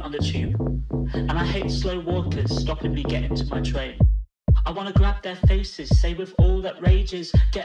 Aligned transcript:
moment 0.00 0.04
on 0.04 0.12
the 0.12 0.18
tube, 0.18 1.14
and 1.14 1.32
I 1.32 1.44
hate 1.44 1.70
slow 1.70 2.00
walkers 2.00 2.50
stopping 2.58 2.94
me 2.94 3.02
getting 3.02 3.34
to 3.34 3.44
my 3.46 3.60
train. 3.60 3.98
I 4.66 4.72
wanna 4.72 4.92
grab 4.92 5.22
their 5.22 5.36
faces, 5.36 5.88
say 6.00 6.14
with 6.14 6.34
all 6.38 6.60
that 6.62 6.80
rages, 6.82 7.32
get 7.52 7.59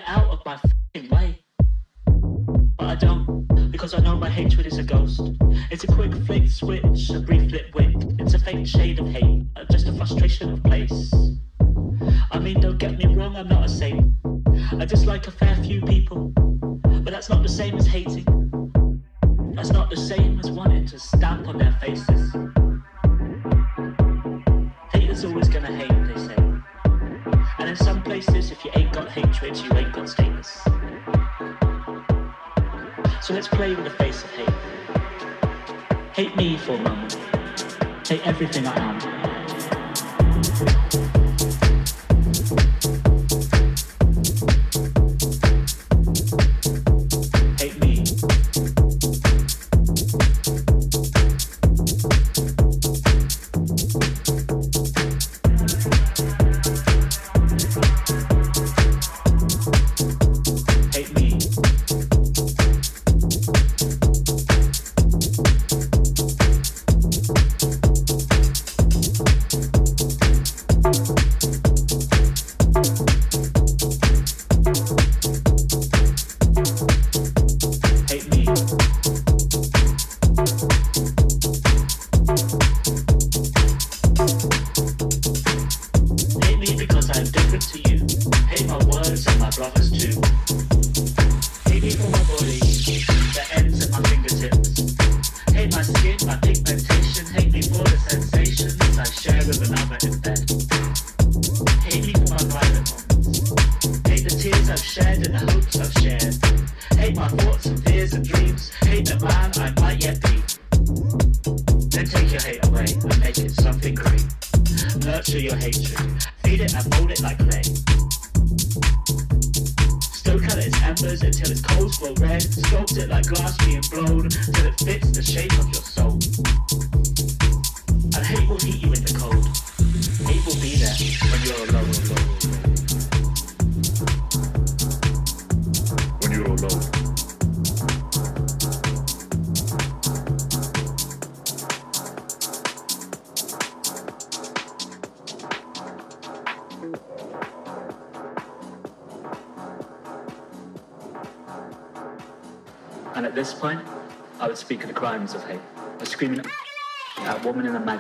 places. 28.22 28.52
If 28.52 28.64
you 28.64 28.72
ain't 28.76 28.94
got 28.94 29.10
hatred, 29.10 29.58
you 29.58 29.74
ain't 29.74 29.92
got 29.92 30.08
status. 30.08 30.64
So 33.22 33.34
let's 33.34 33.50
play 33.50 33.76
with 33.76 33.84
the 33.84 33.96
face 33.98 34.24
of 34.24 34.30
hate. 34.32 34.50
Hate 36.14 36.36
me 36.38 36.58
for 36.58 36.76
a 36.76 36.78
moment. 36.78 37.14
Hate 38.08 38.26
everything 38.26 38.68
I 38.68 38.78
am. 38.78 39.25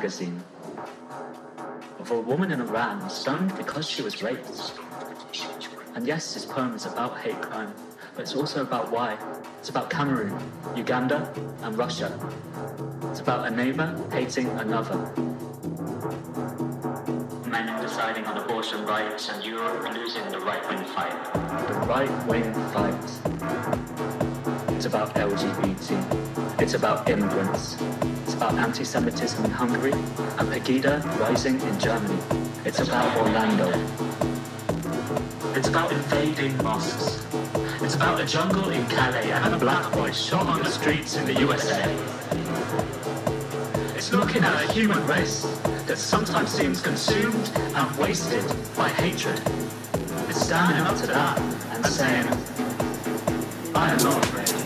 Magazine 0.05 0.43
of 1.97 2.11
a 2.11 2.19
woman 2.19 2.51
in 2.51 2.61
Iran 2.61 3.09
stoned 3.09 3.57
because 3.57 3.89
she 3.89 4.03
was 4.03 4.21
raped. 4.21 4.71
And 5.95 6.05
yes, 6.05 6.35
this 6.35 6.45
poem 6.45 6.75
is 6.75 6.85
about 6.85 7.17
hate 7.17 7.41
crime, 7.41 7.73
but 8.13 8.21
it's 8.21 8.35
also 8.35 8.61
about 8.61 8.91
why. 8.91 9.17
It's 9.57 9.69
about 9.69 9.89
Cameroon, 9.89 10.37
Uganda, 10.75 11.33
and 11.63 11.75
Russia. 11.75 12.11
It's 13.09 13.19
about 13.19 13.47
a 13.47 13.49
neighbor 13.49 13.89
hating 14.11 14.47
another. 14.65 14.95
Men 17.47 17.81
deciding 17.81 18.25
on 18.25 18.37
abortion 18.37 18.85
rights 18.85 19.29
and 19.29 19.43
Europe 19.43 19.91
losing 19.91 20.29
the 20.29 20.39
right-wing 20.39 20.85
fight. 20.93 21.17
The 21.67 21.73
right-wing 21.93 22.53
fight. 22.75 23.05
It's 24.75 24.85
about 24.85 25.15
LGBT. 25.15 26.61
It's 26.61 26.75
about 26.75 27.09
immigrants 27.09 27.75
about 28.35 28.55
anti-Semitism 28.55 29.45
in 29.45 29.51
Hungary, 29.51 29.91
a 29.91 30.43
Pegida 30.43 31.03
rising 31.19 31.59
in 31.61 31.79
Germany. 31.79 32.19
It's 32.65 32.79
about 32.79 33.17
Orlando. 33.17 33.69
It's 35.53 35.69
about 35.69 35.91
invading 35.91 36.57
mosques. 36.57 37.25
It's 37.81 37.95
about 37.95 38.19
a 38.19 38.25
jungle 38.25 38.69
in 38.71 38.85
Calais 38.87 39.31
and 39.31 39.55
a 39.55 39.57
black 39.57 39.91
boy 39.93 40.11
shot 40.11 40.47
on 40.47 40.59
the 40.59 40.69
streets 40.69 41.15
in 41.15 41.25
the 41.25 41.39
USA. 41.39 41.83
It's 43.95 44.11
looking 44.11 44.43
at 44.43 44.63
a 44.63 44.73
human 44.73 45.05
race 45.07 45.43
that 45.87 45.97
sometimes 45.97 46.49
seems 46.49 46.81
consumed 46.81 47.51
and 47.55 47.97
wasted 47.97 48.43
by 48.75 48.89
hatred. 48.89 49.39
It's 50.27 50.41
standing 50.41 50.81
up 50.81 50.97
to 50.97 51.07
that 51.07 51.39
and 51.73 51.85
saying, 51.85 52.27
I 53.73 53.91
am 53.91 53.97
not 54.03 54.25
afraid. 54.25 54.64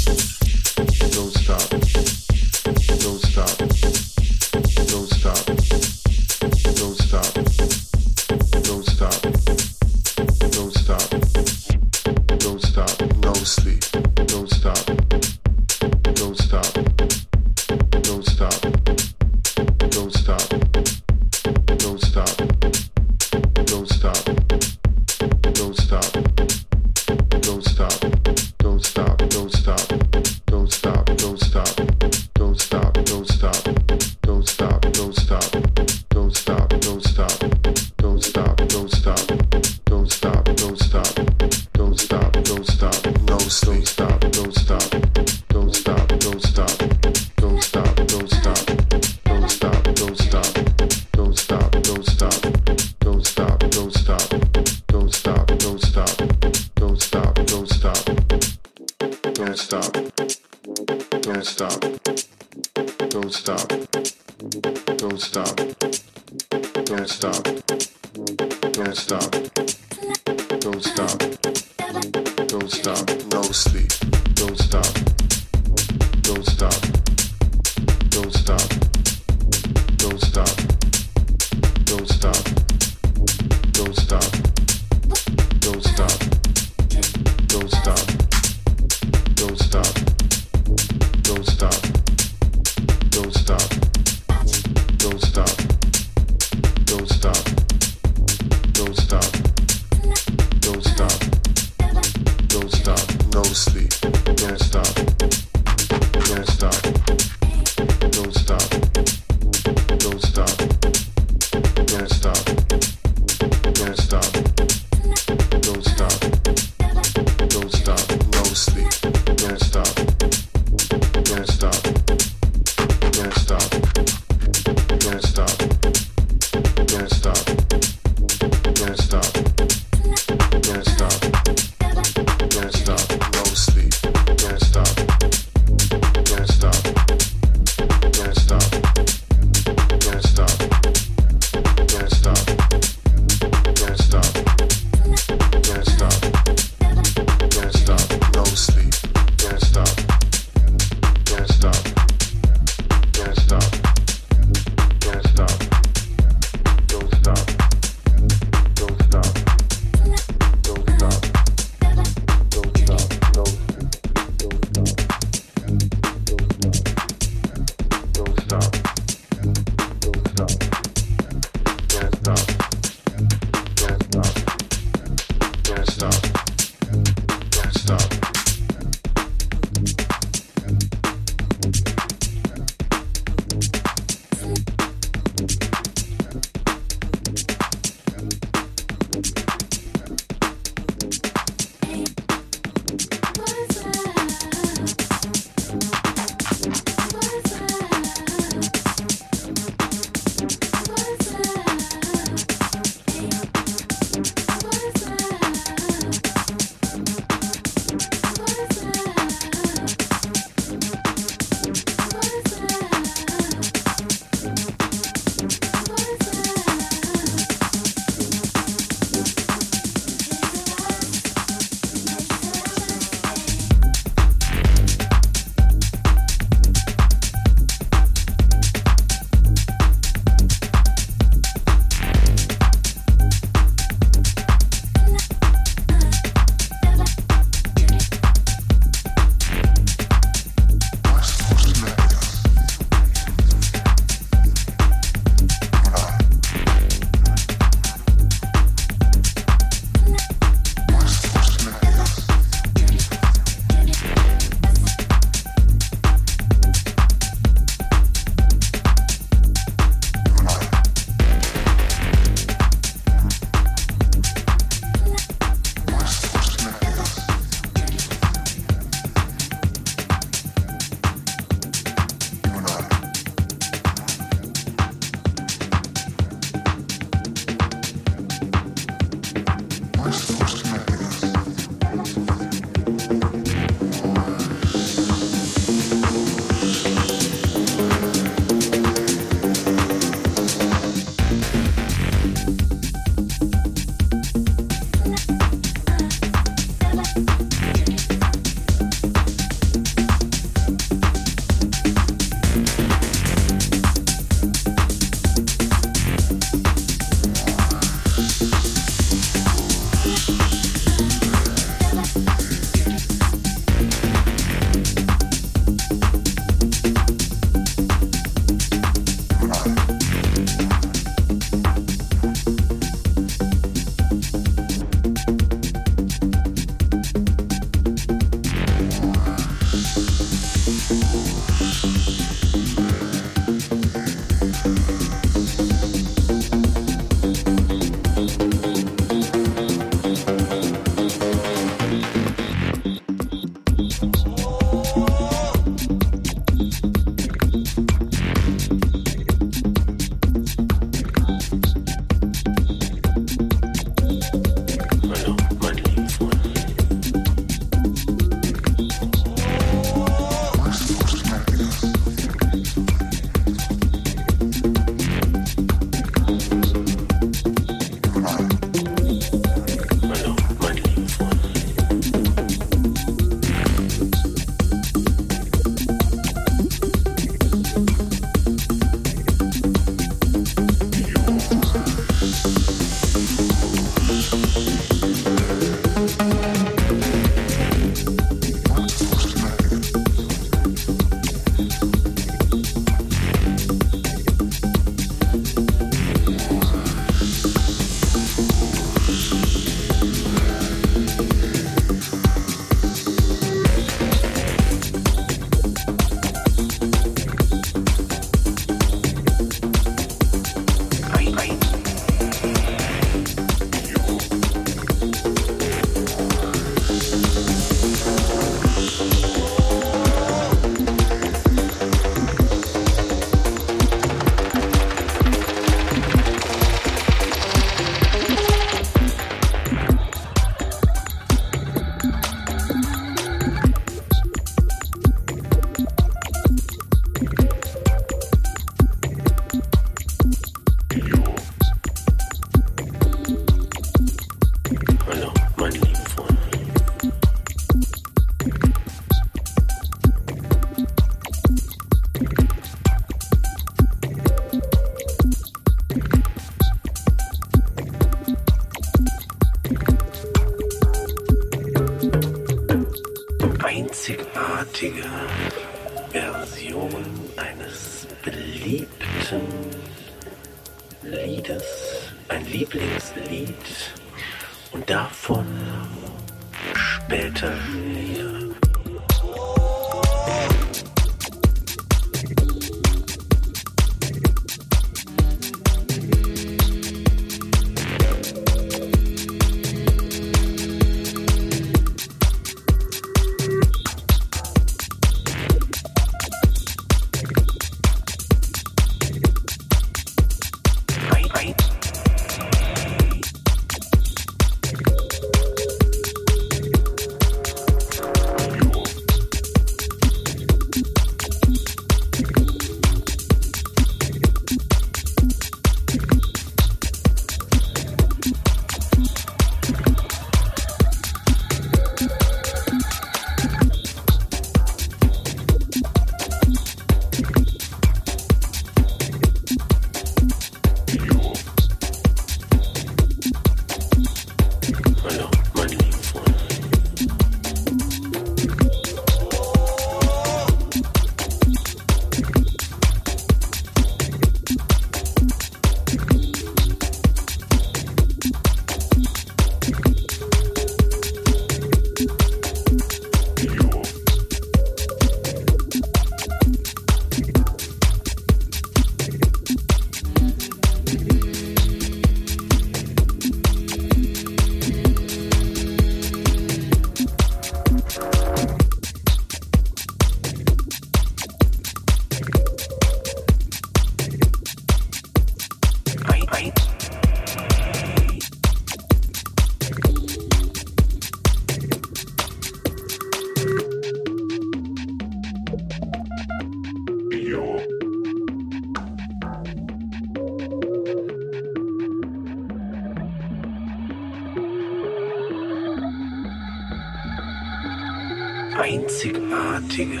Einzigartige 598.56 600.00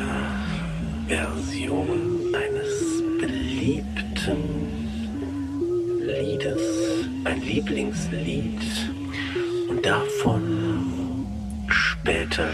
Version 1.08 2.34
eines 2.34 3.02
beliebten 3.20 4.38
Liedes, 6.00 6.60
ein 7.24 7.40
Lieblingslied 7.42 8.60
und 9.68 9.84
davon 9.84 11.26
später 11.68 12.48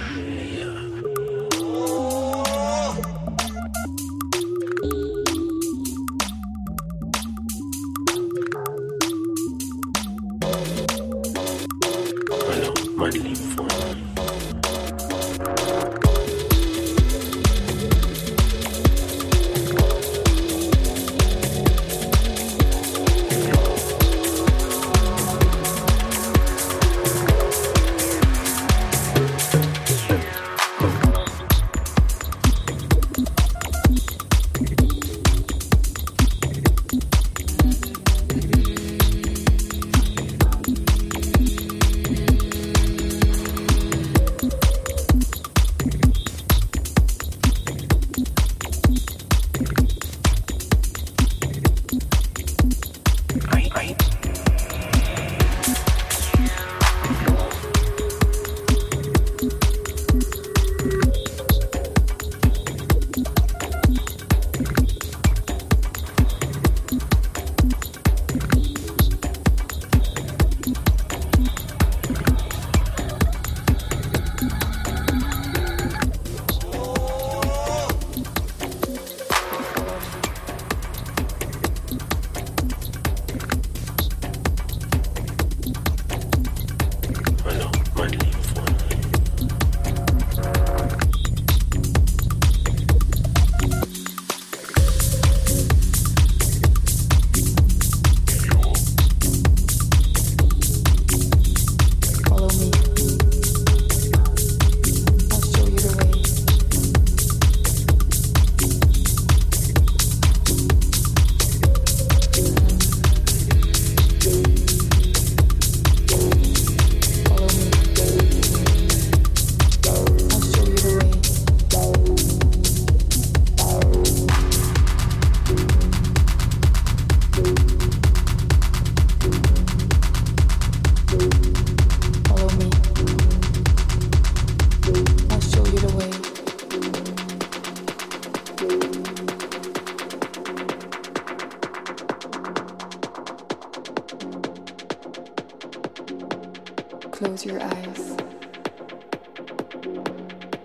Close 147.19 147.45
your 147.45 147.61
eyes 147.61 148.17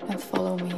and 0.08 0.22
follow 0.22 0.56
me. 0.60 0.72